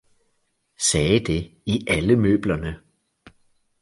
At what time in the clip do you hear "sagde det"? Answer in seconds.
0.79-1.51